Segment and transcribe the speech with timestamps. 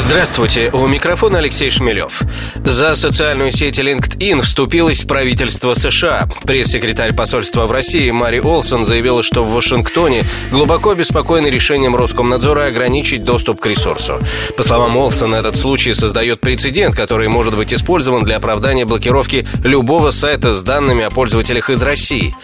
[0.00, 2.22] Здравствуйте, у микрофона Алексей Шмелев.
[2.64, 6.28] За социальную сеть LinkedIn вступилось правительство США.
[6.44, 13.24] Пресс-секретарь посольства в России Мари Олсон заявила, что в Вашингтоне глубоко обеспокоены решением Роскомнадзора ограничить
[13.24, 14.20] доступ к ресурсу.
[14.56, 20.12] По словам Олсон, этот случай создает прецедент, который может быть использован для оправдания блокировки любого
[20.12, 22.36] сайта с данными о пользователях из России.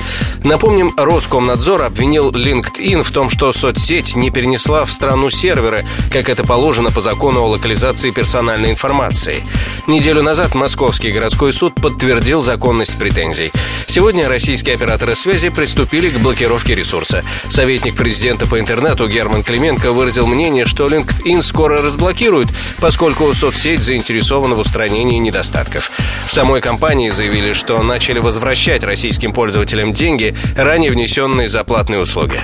[0.45, 6.45] Напомним, Роскомнадзор обвинил LinkedIn в том, что соцсеть не перенесла в страну серверы, как это
[6.45, 9.43] положено по закону о локализации персональной информации.
[9.87, 13.53] Неделю назад Московский городской суд подтвердил законность претензий.
[13.87, 17.25] Сегодня российские операторы связи приступили к блокировке ресурса.
[17.49, 22.51] Советник президента по интернету Герман Клименко выразил мнение, что LinkedIn скоро разблокируют,
[22.81, 25.91] поскольку соцсеть заинтересована в устранении недостатков.
[26.27, 32.41] В самой компании заявили, что начали возвращать российским пользователям деньги, ранее внесенные за платные услуги.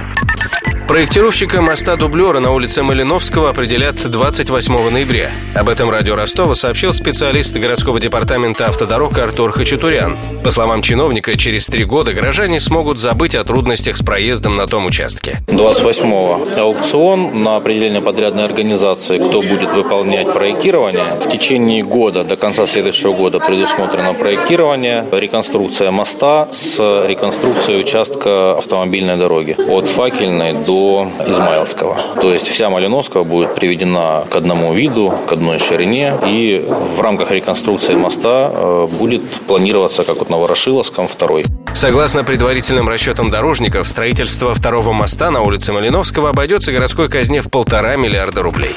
[0.90, 5.30] Проектировщика моста дублера на улице Малиновского определят 28 ноября.
[5.54, 10.16] Об этом радио Ростова сообщил специалист городского департамента автодорог Артур Хачатурян.
[10.42, 14.84] По словам чиновника, через три года горожане смогут забыть о трудностях с проездом на том
[14.84, 15.38] участке.
[15.46, 21.04] 28-го аукцион на определение подрядной организации, кто будет выполнять проектирование.
[21.24, 29.16] В течение года, до конца следующего года предусмотрено проектирование, реконструкция моста с реконструкцией участка автомобильной
[29.16, 30.79] дороги от Факельной до
[31.26, 31.96] Измайловского.
[32.20, 36.64] То есть вся Малиновская будет приведена к одному виду, к одной ширине, и
[36.96, 41.44] в рамках реконструкции моста э, будет планироваться, как вот на Ворошиловском, второй.
[41.74, 47.96] Согласно предварительным расчетам дорожников, строительство второго моста на улице Малиновского обойдется городской казне в полтора
[47.96, 48.76] миллиарда рублей.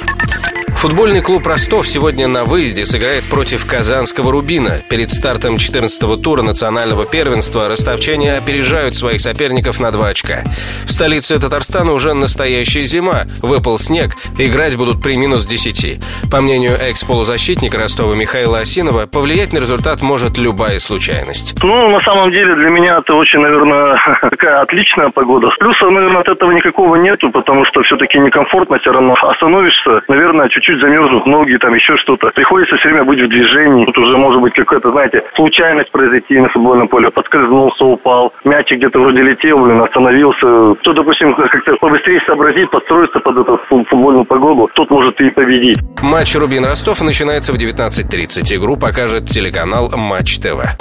[0.84, 4.80] Футбольный клуб «Ростов» сегодня на выезде сыграет против казанского «Рубина».
[4.90, 10.44] Перед стартом 14-го тура национального первенства ростовчане опережают своих соперников на 2 очка.
[10.84, 13.22] В столице Татарстана уже настоящая зима.
[13.42, 14.12] Выпал снег.
[14.38, 16.04] Играть будут при минус 10.
[16.30, 21.56] По мнению экс-полузащитника Ростова Михаила Осинова, повлиять на результат может любая случайность.
[21.64, 25.48] Ну, на самом деле, для меня это очень, наверное, такая отличная погода.
[25.60, 29.16] Плюсов, наверное, от этого никакого нету, потому что все-таки некомфортно все равно.
[29.22, 32.30] Остановишься, наверное, чуть-чуть чуть замерзнут ноги, там еще что-то.
[32.34, 33.86] Приходится все время быть в движении.
[33.86, 37.10] Тут уже может быть какая-то, знаете, случайность произойти на футбольном поле.
[37.12, 38.34] Подскользнулся, упал.
[38.44, 40.76] Мячик где-то вроде летел, блин, остановился.
[40.80, 45.78] Кто, допустим, как-то побыстрее сообразит, подстроится под эту футбольную погоду, тот может и победить.
[46.02, 48.58] Матч Рубин-Ростов начинается в 19.30.
[48.58, 50.78] Игру покажет телеканал Матч ТВ.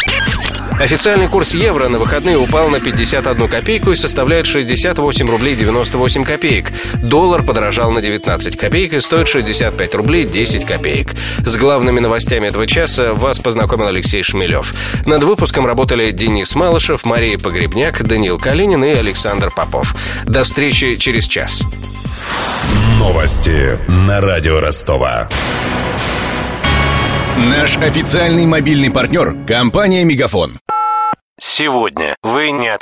[0.80, 6.72] Официальный курс евро на выходные упал на 51 копейку и составляет 68 рублей 98 копеек.
[7.02, 11.14] Доллар подорожал на 19 копеек и стоит 65 рублей 10 копеек.
[11.44, 14.74] С главными новостями этого часа вас познакомил Алексей Шмелев.
[15.06, 19.94] Над выпуском работали Денис Малышев, Мария Погребняк, Даниил Калинин и Александр Попов.
[20.24, 21.62] До встречи через час.
[22.98, 25.28] Новости на радио Ростова.
[27.36, 30.58] Наш официальный мобильный партнер– компания «Мегафон».
[31.40, 32.68] Сегодня вы не